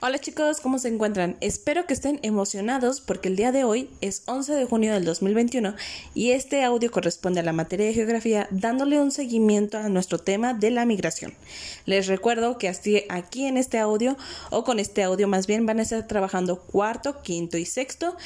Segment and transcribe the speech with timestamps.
[0.00, 1.36] Hola chicos, ¿cómo se encuentran?
[1.40, 5.76] Espero que estén emocionados porque el día de hoy es 11 de junio del 2021
[6.14, 10.52] y este audio corresponde a la materia de geografía dándole un seguimiento a nuestro tema
[10.52, 11.32] de la migración.
[11.86, 12.68] Les recuerdo que
[13.08, 14.16] aquí en este audio
[14.50, 18.16] o con este audio más bien van a estar trabajando cuarto, quinto y sexto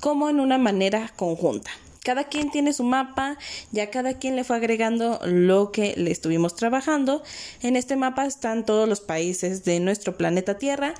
[0.00, 1.70] como en una manera conjunta
[2.02, 3.38] cada quien tiene su mapa,
[3.72, 7.22] ya cada quien le fue agregando lo que le estuvimos trabajando.
[7.62, 10.94] En este mapa están todos los países de nuestro planeta Tierra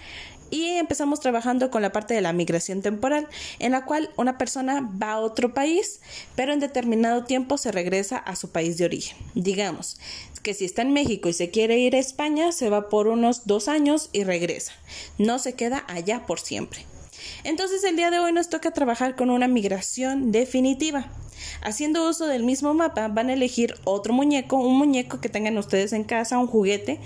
[0.51, 4.81] y empezamos trabajando con la parte de la migración temporal, en la cual una persona
[4.81, 6.01] va a otro país,
[6.35, 9.17] pero en determinado tiempo se regresa a su país de origen.
[9.35, 9.99] Digamos
[10.43, 13.47] que si está en México y se quiere ir a España, se va por unos
[13.47, 14.73] dos años y regresa.
[15.19, 16.87] No se queda allá por siempre.
[17.45, 21.11] Entonces el día de hoy nos toca trabajar con una migración definitiva.
[21.63, 25.93] Haciendo uso del mismo mapa van a elegir otro muñeco, un muñeco que tengan ustedes
[25.93, 27.01] en casa, un juguete,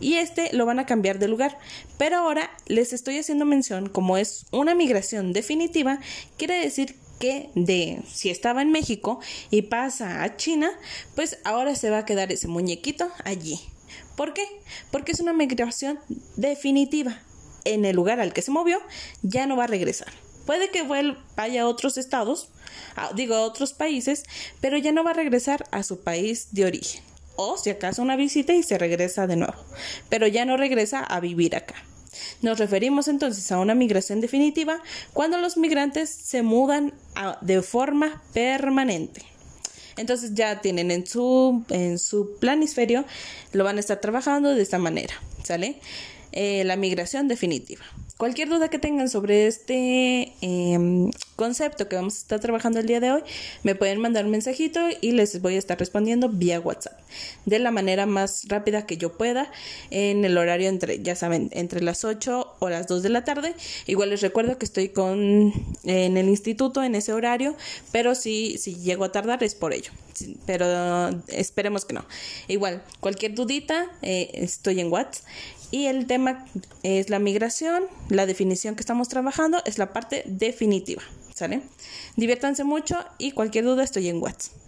[0.00, 1.58] y este lo van a cambiar de lugar.
[1.98, 6.00] Pero ahora les estoy haciendo mención, como es una migración definitiva,
[6.36, 10.70] quiere decir que de si estaba en México y pasa a China,
[11.14, 13.60] pues ahora se va a quedar ese muñequito allí.
[14.16, 14.44] ¿Por qué?
[14.90, 15.98] Porque es una migración
[16.36, 17.20] definitiva
[17.64, 18.78] en el lugar al que se movió,
[19.22, 20.08] ya no va a regresar.
[20.46, 20.82] Puede que
[21.36, 22.48] vaya a otros estados,
[23.14, 24.24] digo a otros países,
[24.60, 27.02] pero ya no va a regresar a su país de origen.
[27.36, 29.54] O si acaso una visita y se regresa de nuevo,
[30.08, 31.76] pero ya no regresa a vivir acá.
[32.42, 36.92] Nos referimos entonces a una migración definitiva cuando los migrantes se mudan
[37.40, 39.22] de forma permanente.
[39.96, 43.04] Entonces ya tienen en su, en su planisferio,
[43.52, 45.76] lo van a estar trabajando de esta manera, ¿sale?
[46.32, 47.84] Eh, la migración definitiva.
[48.20, 53.00] Cualquier duda que tengan sobre este em, concepto que vamos a estar trabajando el día
[53.00, 53.22] de hoy,
[53.62, 57.00] me pueden mandar un mensajito y les voy a estar respondiendo vía WhatsApp
[57.46, 59.50] de la manera más rápida que yo pueda
[59.90, 63.54] en el horario entre, ya saben, entre las 8 o las 2 de la tarde.
[63.86, 65.54] Igual les recuerdo que estoy con
[65.84, 67.56] en el instituto en ese horario,
[67.90, 69.92] pero si, si llego a tardar es por ello.
[70.44, 72.04] Pero esperemos que no.
[72.48, 75.24] Igual, cualquier dudita, eh, estoy en WhatsApp
[75.70, 76.46] y el tema
[76.82, 81.02] es la migración, la definición que estamos trabajando es la parte definitiva,
[81.34, 81.62] ¿sale?
[82.16, 84.60] Diviértanse mucho y cualquier duda estoy en WhatsApp.